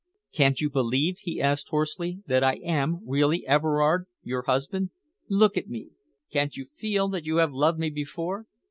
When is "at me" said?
5.57-5.91